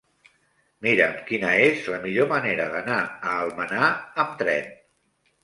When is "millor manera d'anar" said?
2.07-2.97